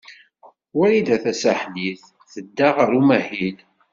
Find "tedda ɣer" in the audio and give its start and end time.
2.31-2.89